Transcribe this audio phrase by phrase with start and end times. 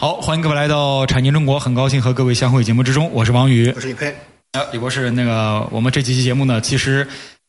[0.00, 4.06] 好，欢迎各位来到《产经中国》，很高兴和各位相会节目之中，我是王宇，我是李佩。
[4.52, 7.06] 啊，李博士，那个我们这几期节目呢，其实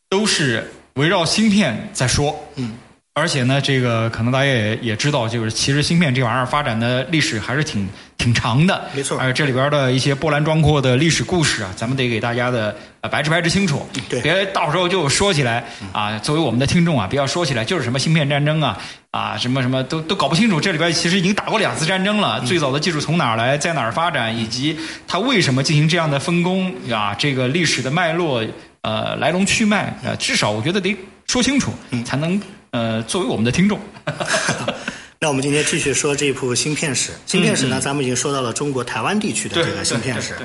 [0.10, 2.74] 都是围绕芯片在说，嗯，
[3.14, 7.86] 而且呢，这个可能大家也也知道，就是其实芯片这玩意儿发展的历史还是挺
[8.18, 9.20] 挺长的，没错。
[9.20, 14.22] 而这里边的一些波澜壮阔的历史故事啊，咱们得给大家的呃白纸白纸清楚，对。
[14.22, 18.78] 别到时候就说起来啊，作为我们的听众啊，不要说起来就是什么芯片战争啊
[19.12, 28.42] 啊，什么什么都都搞不清楚，这里边其实已经打过两次战争了，最早的技术从哪儿来，在哪儿发展，以及它为什么进行这样的分工啊，这个历史的脉络
[28.84, 30.96] 呃来龙去脉呃，至少我觉得得
[31.28, 31.74] 说清楚，
[32.06, 33.80] 才能呃作为我们的听众。
[35.20, 37.12] 那我们今天继续说这一部芯片史。
[37.28, 40.36] 芯片史呢，咱们已经说到了中国台湾地区的这个芯片史。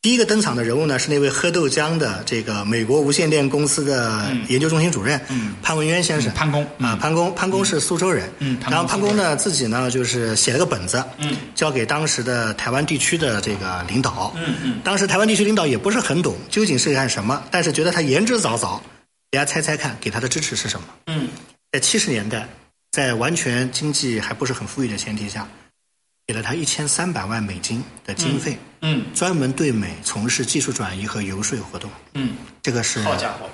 [0.00, 5.20] 第一个登场的人物呢，是那位喝豆浆的这个美国无线电公司的研究中心主任
[5.62, 6.32] 潘文渊先生。
[6.32, 8.28] 嗯潘工啊，潘工，潘工是苏州人。
[8.38, 14.32] 嗯然后潘工呢自己呢就是写了个本子，嗯，交给当时的台湾地区的这个领导。
[14.36, 14.80] 嗯嗯。
[14.84, 18.80] 当时台湾地区领导也不是很懂究竟是干什么，但是觉得他言之凿凿，
[19.30, 20.86] 大家猜猜看，给他的支持是什么？
[21.06, 21.28] 嗯
[21.72, 22.46] 在七十年代，
[22.90, 25.48] 在完全经济还不是很富裕的前提下，
[26.26, 31.90] 给了他一千三百万美金的经费，嗯专门对美从事技术转移和游说活动。
[32.12, 33.48] 嗯，这个是好家伙，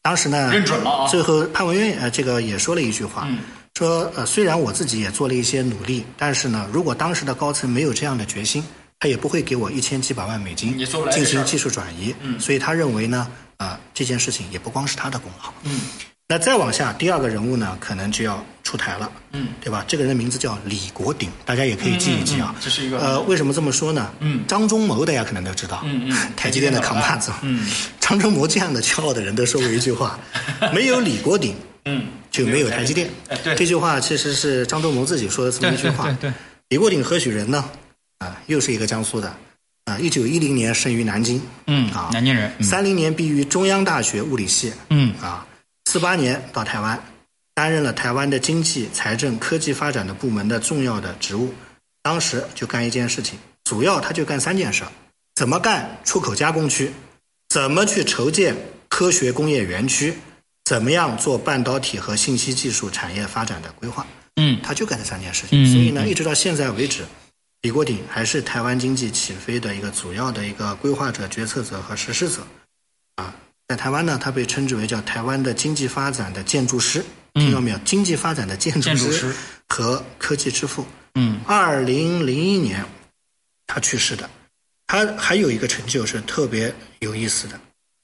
[0.00, 3.40] 当时呢，认准了啊最后潘文渊呃，这个也说了一句话，嗯
[3.74, 8.64] 说呃，虽然我自己也做了一些努力，但是呢，如果当时的高层没有这样的决心，
[8.98, 10.78] 他也不会给我一千几百万美金
[11.10, 12.14] 进行技术转移。
[12.20, 15.52] 嗯所以他认为呢，啊、这件事情也不光是他的功劳。
[15.64, 15.80] 嗯
[16.32, 19.84] 那再往下，第二个人物呢，可能就要出台了，嗯，对吧？
[19.86, 22.54] 这个人的名字叫李国鼎，大家也可以记一记啊。
[22.54, 24.10] 嗯嗯嗯这是一个呃，为什么这么说呢？
[24.20, 27.68] 嗯张忠谋大家可能都知道，嗯嗯台积电的扛把子，嗯，
[28.00, 30.18] 张忠谋这样的骄傲的人都说过一句话：
[30.72, 31.54] 没有李国鼎，
[31.84, 33.10] 嗯，就没有台积电。
[33.28, 36.04] 哎对这句话其实是张忠谋自己说的这么一句话。
[36.04, 36.34] 对对对，
[36.70, 37.62] 李国鼎何许人呢？
[38.20, 39.36] 啊，又是一个江苏的，
[39.84, 45.44] 啊，一九一零年生于南京，嗯啊，南京人，嗯三零年毕于中央大学物理系，嗯啊，
[45.92, 46.98] 四八年到台湾，
[47.52, 51.52] 担任了台湾的经济、财政、科技发展的部门的重要的职务。
[52.00, 54.92] 当时就干一件事情，主要他就干三件事儿：
[55.34, 56.90] 怎么干出口加工区，
[57.50, 58.56] 怎么去筹建
[58.88, 60.14] 科学工业园区，
[60.64, 64.06] 怎么样做半导体和信息技术产业发展的规划。
[64.36, 65.72] 嗯他就干这三件事嗯情。
[65.74, 67.04] 所以呢，一直到现在为止，
[67.60, 72.46] 李国鼎还是台湾经济起飞的一个主要的一个规划者、决策者和实施者。
[73.16, 73.34] 啊，
[73.72, 77.02] 在台湾呢，他被称之为叫台湾的经济发展的建筑师，
[77.32, 77.78] 听到没有？
[77.86, 79.34] 经济发展的建筑师
[79.66, 80.84] 和科技之父。
[81.14, 82.84] 嗯二零零一年，
[83.66, 84.28] 他去世的。
[84.86, 87.58] 他还有一个成就是特别有意思的，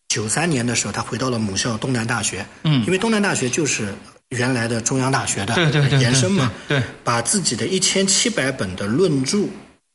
[0.09, 2.47] 九三年的时候，他回到了母校东南大学。
[2.65, 3.93] 嗯因为东南大学就是
[4.31, 5.55] 原来的中央大学的
[6.01, 6.51] 延伸嘛。
[6.67, 9.45] 对对把自己的一千七百本的论著。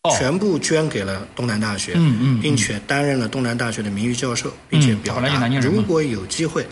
[0.03, 6.68] 哦全部捐给了东南大学，嗯嗯嗯并且担任了东南大学的名誉教授，并且表达如果有机会，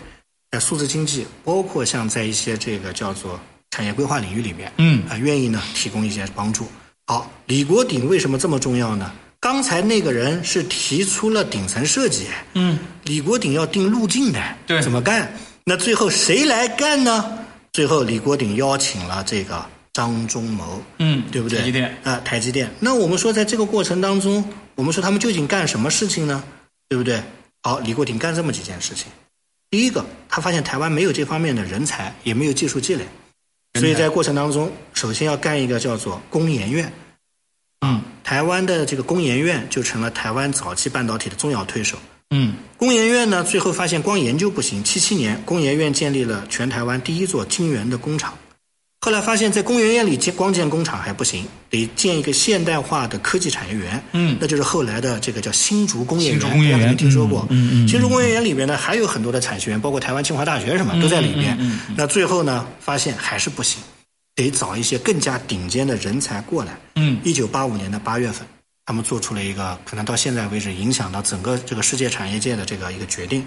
[0.50, 3.40] 在数字经济，包括像在一些这个叫做
[3.70, 6.66] 产业规划领域里面，嗯啊、愿意呢提供一些帮助。
[7.06, 9.10] 好，李国鼎为什么这么重要呢？
[9.40, 15.32] 刚才那个人是提出了顶层设计，嗯，李国鼎要定路径的，对怎么干？
[15.64, 17.38] 那最后谁来干呢？
[17.72, 21.58] 最后李国鼎邀请了这个张忠谋，嗯对不对？
[21.58, 22.70] 台积电啊、台积电。
[22.80, 24.44] 那我们说，在这个过程当中，
[24.74, 26.42] 我们说他们究竟干什么事情呢？
[26.88, 27.22] 对不对？
[27.62, 29.06] 好，李国鼎干这么几件事情。
[29.70, 33.06] 第一个，他发现台湾没有这方面的人才，也没有技术积累，
[33.78, 36.92] 所以在过程当中，首先要干一个叫做工研院。
[37.80, 41.98] 嗯台湾的这个工研院就成了台湾早期半导体的重要推手。
[42.30, 44.82] 嗯工研院呢，最后发现光研究不行。
[44.82, 48.32] 七七年，工研院建立了全台湾第一座晶圆的工厂。
[49.04, 54.00] 后来发现，在工研院里建光建工厂还不行，得建一个现代化的科技产业园。
[54.12, 57.44] 嗯那就是后来的这个叫新竹工业园，新竹工业园大家可能听说过。
[57.50, 61.56] 嗯嗯嗯新竹工业园里边呢，还有很多的产学园，包括台湾清华大学什么都在里边。
[61.58, 63.82] 嗯那最后呢，发现还是不行，
[64.36, 66.78] 得找一些更加顶尖的人才过来。
[66.94, 68.46] 嗯一九八五年的八月份，
[68.86, 73.44] 他们做出了一个可能到现在为止影响到整个这个世界产业界的这个一个决定，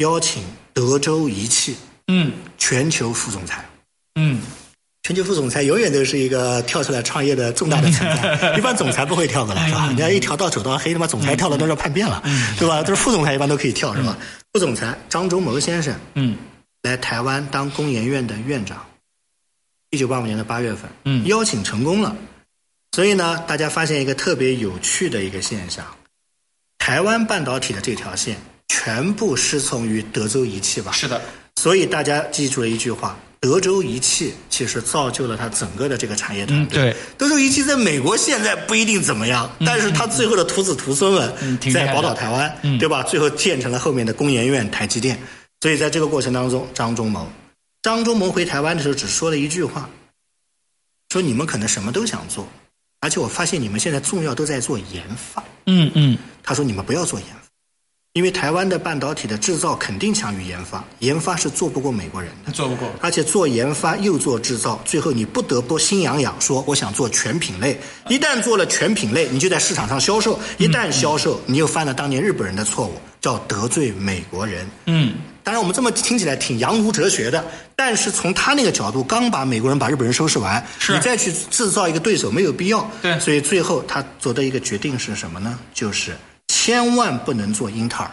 [0.00, 1.76] 邀请德州仪器
[2.08, 3.64] 嗯全球副总裁。
[4.16, 4.38] 嗯
[5.02, 9.86] 全球副总裁永远都是一个跳出来创业的重大的存在， 一般总裁不会跳过来，是吧？
[9.88, 12.22] 人家一条道走到黑，他妈总裁跳了都要叛变了，
[12.56, 12.82] 对吧？
[12.82, 14.16] 都是副总裁一般都可以跳，是吧？
[14.52, 16.36] 副总裁张忠谋先生嗯
[16.82, 18.84] 来台湾当工研院的院长，
[19.90, 22.16] 一九八五年的八月份，嗯邀请成功了。
[22.92, 25.84] 所以呢，大家发现一个特别有趣的一个现象：
[26.78, 28.36] 台湾半导体的这条线
[28.68, 30.92] 全部师从于德州仪器吧？
[30.92, 31.20] 是的，
[31.56, 36.78] 所以大家记住了一句话：德州仪器其实造就了它整个的这个产业团嗯队。
[36.78, 43.02] 对，德州仪器在美国现在不一定怎么样，但是它最后的徒子徒孙们在宝岛台湾，嗯对吧？
[43.02, 45.18] 最后建成了后面的工研院、台积电。
[45.60, 47.28] 所以在这个过程当中，张忠谋，
[47.82, 49.90] 张忠谋回台湾的时候只说了一句话，
[51.08, 52.46] 说你们可能什么都想做，
[53.00, 55.42] 而且我发现你们现在重要都在做研发。
[55.66, 57.41] 嗯嗯他说你们不要做研发，
[58.14, 62.52] 因为台湾的半导体的制造肯定强于研发，研发是做不过美国人的。
[62.52, 62.86] 做不过。
[63.00, 67.80] 而且做研发又做制造，最后你不得不心痒痒，说我想做全品类。
[68.10, 70.38] 一旦做了全品类，你就在市场上销售。
[70.58, 74.66] 一旦销售，你又犯了当年日本人的错误，叫得罪美国人。
[74.84, 77.42] 嗯当然，我们这么听起来挺洋奴哲学的，
[77.74, 82.86] 但是从他那个角度，刚把美国人把日本人收拾完，你再去制造一个对手没有必要。
[83.00, 85.58] 对所以最后他做的一个决定是什么呢？
[85.72, 86.14] 就是
[86.62, 88.10] 千万不能做英特尔。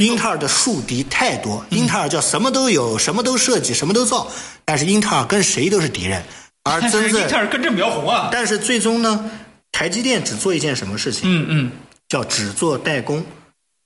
[0.00, 4.26] 英特尔的树敌太多，英特尔叫什么都有，什么都设计，什么都造，
[4.64, 6.24] 但是英特尔跟谁都是敌人，
[6.62, 8.30] 而但是真正英特尔根正苗红啊。
[8.32, 9.30] 但是最终呢，
[9.70, 11.24] 台积电只做一件什么事情？
[11.24, 11.72] 嗯嗯
[12.08, 13.22] 叫只做代工，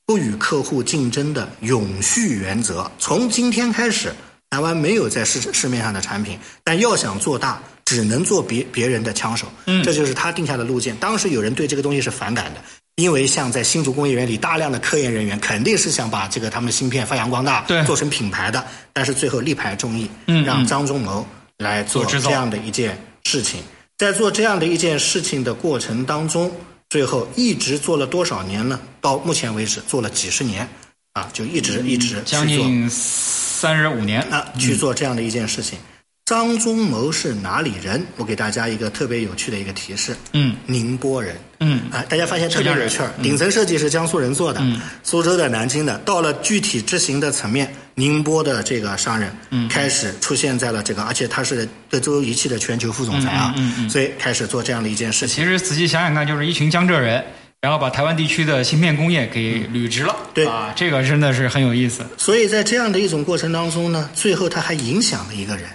[0.07, 2.89] 不与客户竞争的永续原则。
[3.01, 4.15] 从今天开始，
[4.51, 9.49] 台湾没有在市市面上的产品，但要想做大，只能做别别人的枪手。
[9.67, 10.95] 嗯这就是他定下的路线。
[10.99, 12.61] 当时有人对这个东西是反感的。
[12.97, 18.65] 因为像在新竹工业园里，大量的科研人员肯定是想把这个他们的芯片发扬光大，对做成品牌的。
[18.93, 21.27] 但是最后力排众议，嗯让嗯张忠谋
[21.59, 23.61] 来做这样的一件事情。
[23.99, 26.51] 在做这样的一件事情的过程当中，
[26.89, 28.79] 最后一直做了多少年呢？
[29.01, 30.69] 到目前为止做了几十年，
[31.15, 34.21] 啊，就一直一直将做近三十五年。
[34.31, 35.79] 啊，去做这样的一件事情。
[36.25, 38.03] 张忠谋是哪里人？
[38.17, 40.57] 我给大家一个特别有趣的一个提示，嗯。
[40.65, 41.37] 宁波人。
[41.61, 41.83] 嗯。
[41.93, 43.13] 啊，大家发现特别有趣儿。
[43.23, 44.81] 顶层设计是江苏人做的，嗯。
[45.03, 49.69] 苏州的、南京的，到了具体执行的层面，宁波的这个商人，嗯。
[49.69, 53.91] 开始出现在了这个，而且他是德州仪器的全球副总裁啊，嗯嗯嗯嗯。
[53.91, 55.45] 所以开始做这样的一件事情。
[55.45, 57.23] 其实仔细想想看，就是一群江浙人，
[57.61, 60.17] 然后把台湾地区的芯片工业给捋直了。
[60.33, 60.47] 对。
[60.47, 62.03] 啊，这个真的是很有意思。
[62.17, 65.67] 所以在这样的一种过程当中呢，最后他还影响了一个人，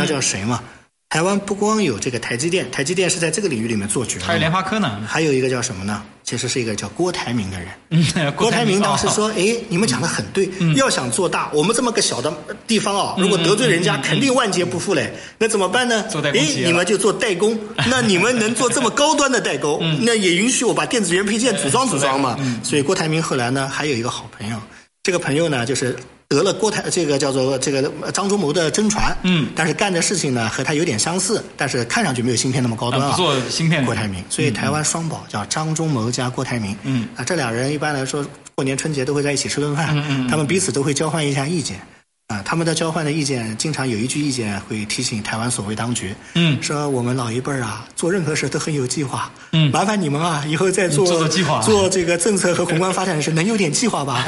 [0.00, 0.62] 你知道叫谁嘛？
[1.08, 5.00] 台湾不光有这个台积电，台积电是在这个领域里面做绝了还有联嘛，发科呢。
[5.06, 6.02] 还有一个叫什么呢？
[6.24, 7.68] 其实是一个叫郭台铭的人。
[7.90, 8.04] 嗯，
[8.34, 15.14] 郭台铭当时哦说：“哎，你们讲的很对，要想做大，我们这么个小的地方啊，如果得罪人家，肯定万劫不复嘞。
[15.38, 16.04] 那怎么办呢？
[16.24, 17.56] 哎你们就做代工。
[17.88, 22.36] 那你们能做这么高端的代工，那也允许我把电子元配件组装组装嘛。
[22.64, 24.60] 所以郭台铭后来呢，还有一个好朋友，
[25.04, 25.96] 这个朋友呢，就是
[26.28, 27.82] 得了郭台这个叫做这个
[28.12, 33.14] 张忠谋的真传，嗯但是干的事情呢和他有点相似，但是看上去没有芯片那么高端啊。
[33.16, 36.76] 做芯片郭台铭，所以台湾双宝叫张忠谋加郭台铭。
[36.82, 41.80] 嗯啊，这俩人一般来说过年春节都会在一起吃顿饭，嗯他们彼此都会交换一下意见。
[42.28, 54.24] 啊，他们的交换的意见，经常有一句意见会提醒台湾所谓当局，嗯说我们老一辈儿啊，做任何事都很有计划，嗯麻烦你们啊，以后在做做做计划做这个政策和宏观发展的时候，能有点计划吧？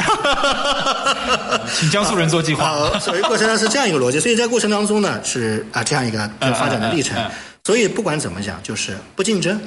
[1.74, 2.68] 请江苏人做计划。
[2.68, 7.32] 啊，所以过程当中是这样一个逻辑，所以在过程当中呢是啊这样一个嗯发展的历程嗯嗯嗯。
[7.64, 9.60] 所以不管怎么讲，就是不竞争，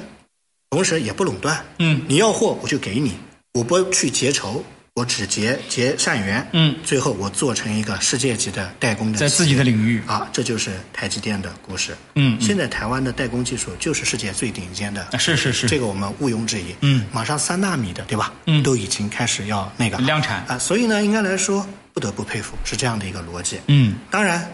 [0.70, 1.62] 同时也不垄断。
[1.80, 3.12] 嗯你要货我就给你，
[3.52, 6.46] 我不去结仇，我只结结善缘。
[6.52, 10.02] 嗯最后我做成一个世界级的代工的在自己的领域。
[10.06, 11.96] 啊，这就是台积电的故事。
[12.14, 16.74] 嗯嗯现在台湾的代工技术就是世界最顶尖的啊，是是是这个我们毋庸置疑。
[16.82, 18.32] 嗯马上三纳米的，对吧？
[18.46, 23.60] 嗯都已经开始要那个量产啊，所以呢，应该来说不得不佩服，是这样的一个逻辑。
[23.68, 24.52] 嗯当然，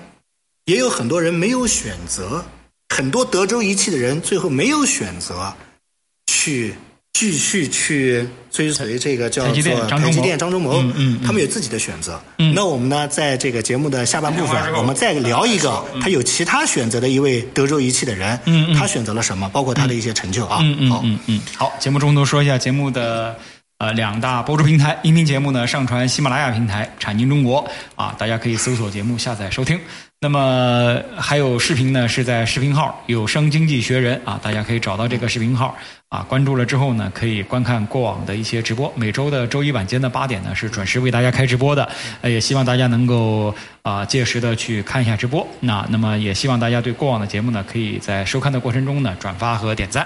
[0.66, 2.44] 也有很多人没有选择，
[2.90, 5.52] 很多德州仪器的人最后没有选择
[6.26, 6.74] 去
[7.18, 11.26] 继续去追随这个叫做台积电张忠谋台积电张忠谋，嗯嗯嗯。
[11.26, 12.22] 他们有自己的选择。
[12.38, 12.54] 嗯。
[12.54, 18.74] 那我们呢，在这个节目的下半部分我们再聊一个他有其他选择的一位德州仪器的人，嗯嗯。
[18.76, 20.60] 他选择了什么，包括他的一些成就啊。
[20.62, 23.36] 嗯嗯好，嗯嗯，好，节目中途说一下节目的
[23.78, 29.76] 呃两大播出平台，音频节目呢上传喜马拉雅平台产经中国啊，大家可以搜索节目下载收听。
[30.20, 35.76] 那么还有视频呢，是在视频号“有声经济学人”啊，大家可以找到这个视频号
[36.08, 38.92] 啊，关注了之后呢，可以观看过往的一些直播。
[38.96, 41.88] 每周的周一晚间的八点呢，是准时为大家开直播的。
[42.20, 45.46] 呃也希望大家能够啊、届时的去看一下直播。
[45.60, 50.04] 那那么也希望大家对过往的节目呢，可以在收看的过程中呢，转发和点赞。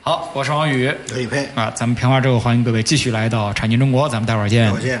[0.00, 4.48] 好，我是王宇可以配，啊，咱们片花之后，欢迎各位继续来到产经中国，咱们待会儿。
[4.48, 5.00] 见。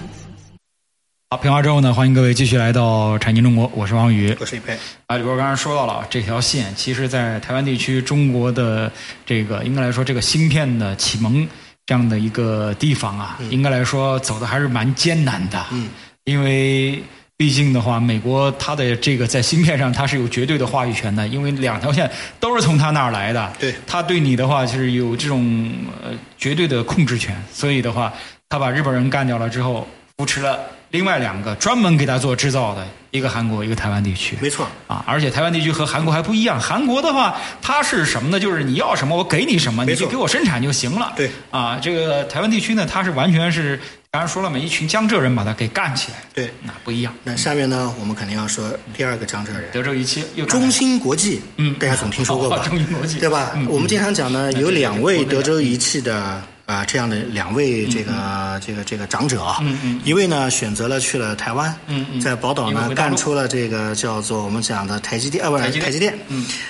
[1.33, 4.35] 好，评完之后呢，欢迎各位继续来到产经中国，我是王宇。
[4.37, 8.91] 我是李佩，啊，李波刚才说到了啊这条线，其实，在台湾地区，中国的
[9.25, 11.47] 这个应该来说，这个芯片的启蒙
[11.85, 15.65] 这样的一个地方啊，应该来说走的还是蛮艰难的。
[15.71, 15.87] 嗯，
[16.25, 17.01] 因为
[17.37, 22.11] 毕竟的话，美国它的这个在芯片上它是有绝对的话语权的，因为两条线
[22.41, 23.53] 都是从它那儿来的。
[23.57, 25.71] 对它对你的话就是有这种
[26.03, 28.11] 呃绝对的控制权，所以的话，
[28.49, 30.59] 他把日本人干掉了之后，扶持了
[30.91, 34.37] 另外两个专门给他做制造的，一个韩国，一个台湾地区。
[34.41, 36.59] 没错，啊，而且台湾地区和韩国还不一样。
[36.59, 38.39] 韩国的话，它是什么呢？
[38.39, 41.13] 就是你要什么，我给你什么，你就给我生产就行了。
[41.15, 43.79] 对啊，这个台湾地区呢，它是完全是
[44.11, 46.17] 刚才说了嘛，一群江浙人把它给干起来。
[46.33, 46.51] 对。
[46.63, 47.13] 那不一样。
[47.23, 52.57] 那下面呢，我们肯定要说第二个江浙人，德州仪器又中芯国际，嗯大家总听说过吧？
[52.57, 53.51] 哦 中芯国际对吧？
[53.55, 59.59] 嗯我们经常讲呢，有两位德州仪器的啊、这样的两位这个、这个这个长者啊，
[60.05, 61.75] 一位呢选择了去了台湾，
[62.21, 66.17] 在宝岛呢干出了这个叫做我们讲的台积电，呃，不是台积电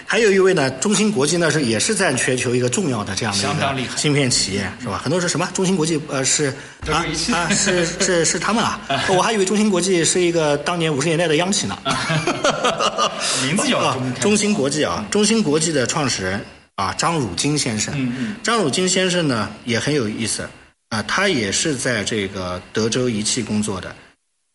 [0.05, 4.99] 还有一位呢，中芯国际呢是也是在全球一个重要的这样的一个芯片企业，是吧？
[5.03, 6.47] 很多人说什么中芯国际呃是
[6.89, 8.79] 啊啊是是是他们啊，
[9.15, 11.77] 我还以为中芯国际是一个当年五十年代的央企呢。
[13.45, 16.43] 名字叫中芯国际啊，中芯国际的创始人
[16.81, 17.93] 啊张汝京先生。
[17.95, 20.49] 嗯嗯张汝京先生呢也很有意思
[20.89, 23.95] 啊，他也是在这个德州仪器工作的。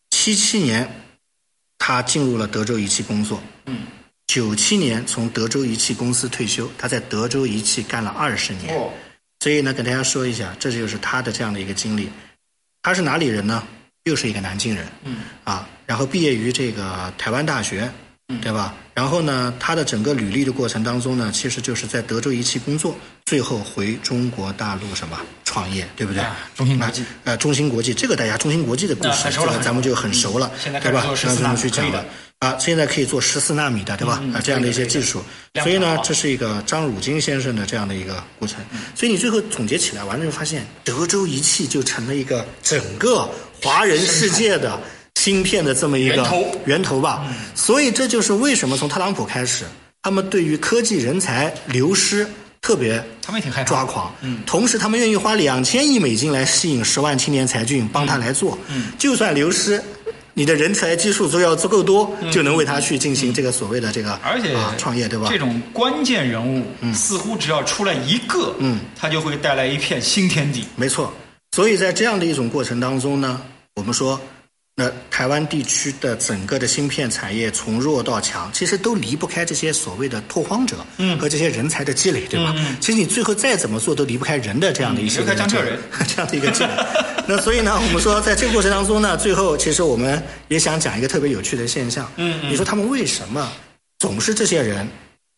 [0.09, 0.89] 七七年，
[1.77, 3.41] 他进入了德州仪器工作。
[3.65, 3.79] 嗯。
[4.27, 8.75] 九七年从德州仪器公司退休，他在德州仪器干了二十年。
[8.75, 8.91] 哦，
[9.39, 12.09] 所以呢，给大家说一下，这就是他的这样的一个经历。
[12.83, 13.65] 他是哪里人呢？
[14.03, 14.85] 又是一个南京人。
[15.05, 17.89] 嗯啊，然后毕业于这个台湾大学，
[18.41, 18.73] 对吧？
[18.93, 22.93] 然后呢，他的整个履历的过程当中呢，其实就是在德州仪器工作，
[23.25, 26.21] 最后回中国大陆什么创业，对不对？
[26.21, 29.29] 啊中芯国际啊呃，中芯国际，这个大家中芯国际的故事，
[29.63, 31.01] 咱们就很熟了，对吧？
[31.01, 32.03] 始做14那咱们去讲了。
[32.39, 34.21] 啊，现在可以做十四纳米的，对吧？
[34.33, 35.23] 啊，这样的一些技术，
[35.63, 38.59] 所以呢，这是一个张汝京先生的这样的一个过程。
[38.73, 43.27] 嗯所以你最后总结起来完了，就发现德州仪器就成了一个整个
[43.63, 44.79] 华人世界的
[45.27, 47.25] 芯片的这么一个源头源头吧。
[47.27, 49.65] 嗯所以这就是为什么从特朗普开始，
[50.01, 52.25] 他们对于科技人才流失
[52.61, 54.13] 特别他们也挺害怕抓狂。
[54.21, 58.57] 嗯同时他们愿意花两千亿美金来吸引十万青年才俊帮他来做。
[58.69, 59.83] 嗯就算流失。
[60.39, 65.29] 你的人才基数都要足够多，嗯就能为他去进行这个所谓的这个而且啊创业，对吧？
[65.31, 70.63] 这种关键人物，似乎只要出来一个，嗯，他就会带来一片新天地。
[70.75, 71.11] 没错，
[71.55, 73.41] 所以在这样的一种过程当中呢，
[73.73, 74.21] 我们说，
[74.79, 82.55] 那台湾地区的整个的芯片产业从弱到强，其实都离不开这些所谓的拓荒者，嗯和这些人才的积累，对吧？
[82.79, 86.69] 其实你最后再怎么做，都离不开人的这样的一些嗯离不开江浙人 这样的一个积累。
[87.27, 92.07] 那所以呢，我们说在这个过程当中呢，最后其实我们也想讲一个特别有趣的现象。
[92.17, 93.51] 嗯嗯你说他们为什么
[93.97, 94.87] 总是这些人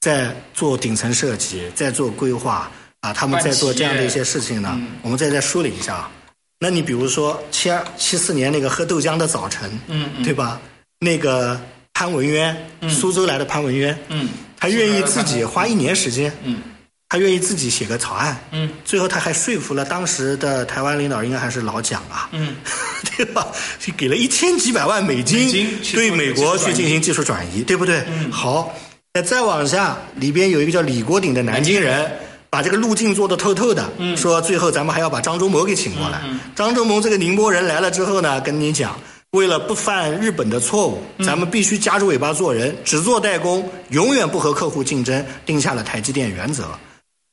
[0.01, 2.69] 在做顶层设计，在做规划
[2.99, 3.13] 啊？
[3.13, 4.69] 他们在做这样的一些事情呢？
[4.77, 6.11] 嗯我们再再梳理一下啊。
[6.59, 10.23] 那你比如说七二七四年那个喝豆浆的早晨，嗯嗯。
[10.23, 10.59] 对吧？
[10.99, 11.59] 那个
[11.93, 12.55] 潘文渊，
[12.89, 16.61] 苏州来的潘文渊，嗯他愿意自己花一年时间，嗯。
[17.07, 18.69] 他愿意自己写个草案，嗯。
[18.83, 22.55] 最后他还说服了当时的台湾领导，应该还是老蒋啊，嗯，
[23.15, 23.47] 对吧？
[23.79, 28.03] 是给了一千几百万美金对美国去进行技术转移，对不对？
[28.09, 28.29] 嗯。
[28.29, 28.75] 好，
[29.13, 32.11] 那再往下，里边有一个叫李国鼎的南京人，
[32.49, 36.21] 把这个路径做得透透的，说最后咱们还要把张忠谋给请过来。
[36.55, 38.99] 张忠谋这个宁波人来了之后呢，跟你讲，
[39.31, 46.65] 为了不犯日本的错误，咱们必须夹着尾巴做人，只做代工，永远不和客户竞争，定下了台积电原则，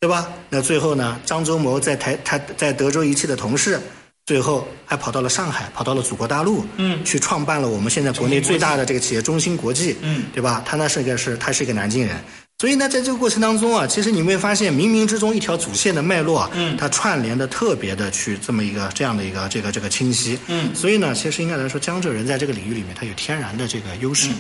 [0.01, 0.29] 对吧？
[0.51, 3.81] 那最后呢，张忠谋在台他在德州仪器的同事。
[4.27, 10.65] 最后还跑到了上海，跑到了祖国大陆，嗯，去创办了我们现在国内最大的这个企业中芯国际，嗯，对吧？
[10.67, 12.17] 他那是个是，他是一个南京人，
[12.59, 24.31] 所以呢，在这个过程当中啊，其实你会发现冥冥之中一条主线的脉络啊，嗯，它串联的特别的去这么一个这样的一个这个这个清晰，嗯，所以呢，其实应该来说，江浙人在这个领域里面，他有天然的这个优势，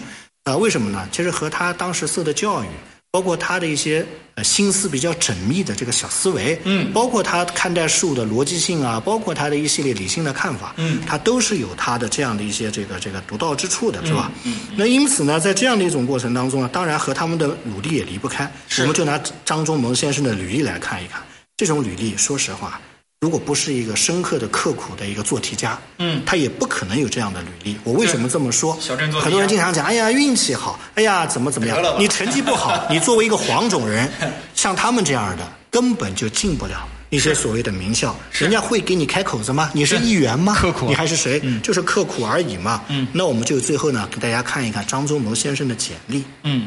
[0.44, 1.06] 啊，为什么呢？
[1.12, 2.66] 其实和他当时受的教育。
[3.10, 14.30] 包括他的一些呃心思比较缜密的这个小思维，嗯，包括他看待事物的逻辑性啊，包括他的一系列理性的看法，嗯，他都是有他的这样的一些这个这个独到之处的，是吧？
[14.44, 18.50] 嗯，那因此呢，在这样的一种过程当中呢，当然和他们的努力也离不开。
[18.80, 21.22] 我们就拿张忠谋先生的履历来看一看，
[21.56, 22.78] 这种履历，说实话。
[23.20, 27.76] 如果不是一个深刻的、刻苦的一个做题家，嗯，他也不可能有这样的履历。
[27.82, 28.76] 我为什么这么说？
[28.78, 31.78] 小镇做题很多人经常讲，哎呀，运气好，哎呀，怎么怎么样？
[31.98, 34.06] 你成绩不好， 你作为一个黄种人，
[34.54, 38.14] 像他们这样的，根本就进不了一些所谓的名校。
[38.32, 39.70] 人家会给你开口子吗？
[39.72, 40.54] 你是议员吗？
[40.54, 41.42] 刻苦你还是谁？
[41.62, 42.84] 就是刻苦而已嘛。
[42.88, 46.22] 嗯，那我们就最后呢，给大家看一看张忠谋先生的简历。
[46.42, 46.66] 嗯。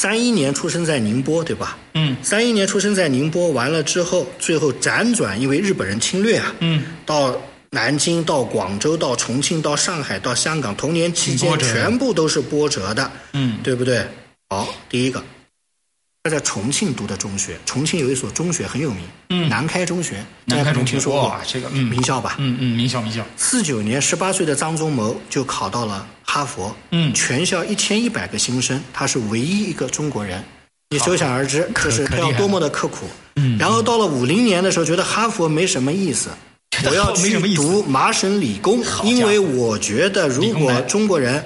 [0.00, 1.76] 三一年出生在宁波，对吧？
[1.92, 2.16] 嗯。
[2.22, 7.36] 三一年出生在宁波，完了之后，最后辗转，因为日本人侵略啊，嗯，到
[7.68, 14.02] 南京、到广州、到重庆、到上海、到香港，童年期间全部都是波折的，嗯，对不对？
[14.48, 15.24] 好，第一个，他
[16.28, 22.34] 在重庆读的中学，重庆有一所中学很有名，嗯，南开中学，南开中听说过这个名校吧？
[22.38, 23.24] 嗯嗯，名校名校。
[23.38, 30.44] 四九年，十八岁的张忠谋就考到了哈佛，嗯，全校一千一百个新生，他是唯一一个中国人。
[30.90, 33.06] 你可想而知，就是他要多么的刻苦。
[33.36, 36.28] 嗯，然后到了五零年的时候，觉得哈佛没什么意思，
[36.84, 41.42] 我要去读麻省理工，因为我觉得如果中国人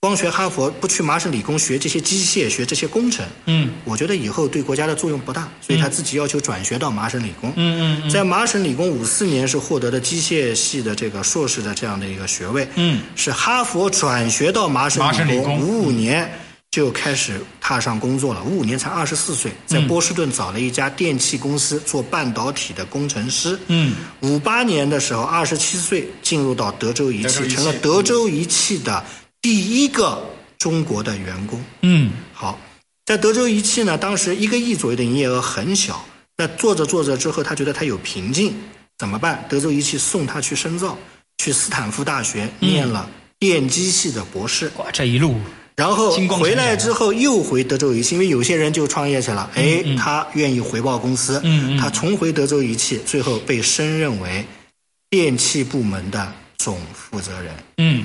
[0.00, 7.52] 光学哈佛，不去麻省理工学这些机械、学这些工程，嗯，我觉得以后对国家的作用不大，所以他自己要求转学到麻省理工。
[7.56, 12.68] 嗯嗯，在麻省理工五四年是获得的机械系的这个硕士的这样的一个学位。
[12.76, 16.30] 嗯，是哈佛转学到麻省理工，五五年。
[16.68, 18.42] 就开始踏上工作了。
[18.42, 23.58] 五五年才二十四岁，在波士顿找了一家电器公司做半导体的工程师。
[23.68, 29.02] 嗯，五八年的时候，二十七岁进入到德州仪器，成了德州仪器的
[29.46, 30.20] 第一个
[30.58, 31.62] 中国的员工。
[31.82, 32.58] 嗯，好，
[33.04, 36.04] 在德州仪器呢，当时一个亿左右的营业额很小。
[36.36, 38.52] 那做着做着之后，他觉得他有瓶颈，
[38.98, 39.46] 怎么办？
[39.48, 40.98] 德州仪器送他去深造，
[41.38, 44.68] 去斯坦福大学念了电机系的博士。
[44.78, 45.36] 哇，这一路。
[45.76, 51.40] 然后回来之后又回德州仪器，因为有些人就创业去了，哎，他愿意回报公司，
[51.78, 54.44] 他重回德州仪器，最后被升任为
[55.08, 57.54] 电器部门的总负责人。
[57.76, 58.02] 嗯，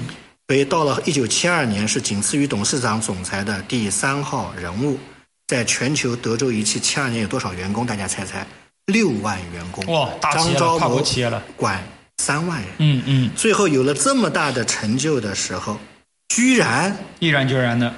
[0.51, 4.99] 所以到了一九七二年，是仅次于董事长、总裁的第三号人物。
[5.47, 7.85] 在全球德州仪器七二年有多少员工？
[7.85, 8.45] 大家猜猜？
[8.87, 9.85] 六万员工。
[9.85, 11.81] 哇，大企业了，跨国企业了，管
[12.17, 12.69] 三万人。
[12.79, 13.31] 嗯嗯。
[13.33, 15.79] 最后有了这么大的成就的时候。
[16.27, 17.93] 居然毅然决然的，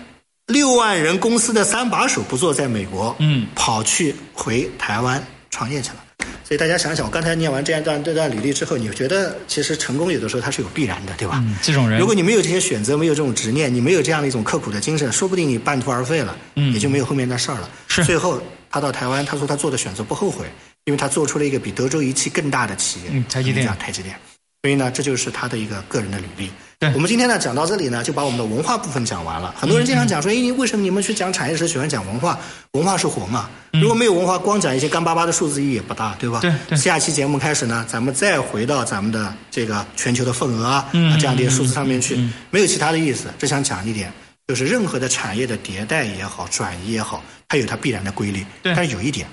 [0.45, 5.95] 六万人公司的三把手不做在美国，嗯，跑去回台湾创业去了。
[6.43, 11.41] 所以大家想想，我刚才念完这样一段这段履历之后，你觉得其实成功有的时候它是有必然的，对吧？
[11.45, 17.69] 嗯，这种人，如果你没有这些选择，没有这种执念，你没有这样的一种刻苦的精神，说不定你半途而废了，嗯，也就没有后面的事儿了。
[17.87, 20.45] 是，最后他到台湾，他说他做的选择不后悔，
[20.83, 24.15] 因为他做出了一个比德州仪器更大的企业，嗯，台积电，台积电。
[24.61, 26.49] 所以呢，这就是他的一个个人的履历。
[26.83, 29.55] 对，我们今天呢讲到这里呢，就把我们的文化部分讲完了。
[29.57, 32.37] 很多人经常讲说，哎，为什么你们去讲产业时喜欢讲文化？
[32.73, 33.49] 文化是活嘛。
[33.71, 36.39] 如果没有文化，光讲一些干巴巴的数字意义也不大，对吧？
[36.41, 36.77] 对对。
[36.77, 42.17] 下期节目开始呢，咱们再回到咱们的这个全球的份额啊，嗯，这样的一些数字上面去，
[42.49, 43.29] 没有其他的意思。
[43.39, 44.11] 只想讲一点，
[44.47, 48.45] 就是任何的产业的迭代也好，转移也好，它有它必然的规律。
[48.61, 48.75] 对。
[48.75, 49.25] 但是有一点。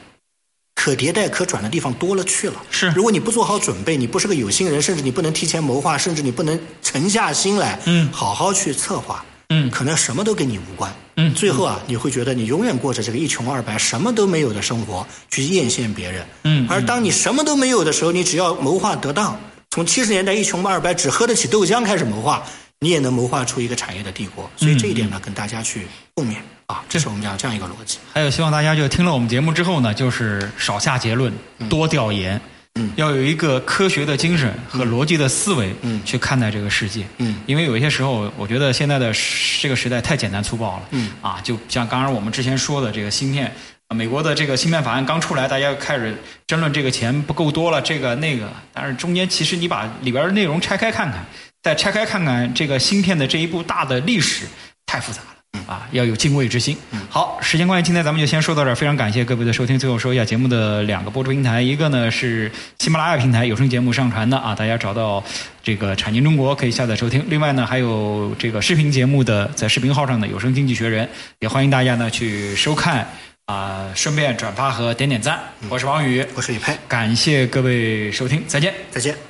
[0.82, 2.54] 可迭代、可转的地方多了去了。
[2.70, 19.38] 是，如果你不做好准备，你不是个有心人，甚至你不能提前谋划，甚至你不能沉下心来，嗯，好好去策划，嗯，可能什么都跟你无关，嗯，最后啊，你会觉得你永远过着这个一穷二白、什么都没有的生活，去艳羡别人，嗯，而当你什么都没有的时候，你只要谋划得当，
[19.68, 22.42] 从七十年代一穷二白只喝得起豆浆开始谋划，
[22.78, 24.50] 你也能谋划出一个产业的帝国。
[24.56, 26.36] 所以这一点呢，跟大家去共勉。
[26.70, 27.98] 啊，这是我们讲这样一个逻辑。
[28.12, 31.32] 还有，希望大家就听了我们节目之后呢，就是少下结论，
[31.68, 32.40] 多调研，
[32.76, 39.12] 嗯，要有一个科学的精神和逻辑的思维，嗯，去看待这个世界，嗯，因为有一些时候，我觉得现在的
[39.60, 43.52] 这个时代太简单粗暴了，嗯，啊，就像刚刚我们之前说的这个芯片。
[43.92, 48.48] 美国的这个芯片法案刚出来，大家开始争论这个钱不够多了，这个那个。
[48.72, 51.26] 但是中间其实你把里边的内容拆开看看，
[51.60, 54.46] 再拆开看看这个芯片的这一部大的历史，
[54.86, 55.39] 太复杂了。
[55.66, 56.76] 啊，要有敬畏之心。
[57.08, 58.74] 好，时间关系，今天咱们就先说到这儿。
[58.74, 59.78] 非常感谢各位的收听。
[59.78, 65.22] 最后说一下节目的两个播出平台，一个呢是喜马拉雅平台有声节目上传的啊，大家找到
[65.62, 67.24] 这个产经中国可以下载收听。
[67.28, 71.08] 另外呢，还有这个视频节目的在视频号上的有声经济学人，
[71.40, 73.06] 也欢迎大家呢去收看
[73.46, 75.38] 啊，顺便转发和点点赞。
[75.68, 79.29] 我是王宇，我是李佩，感谢各位收听，再见，再见。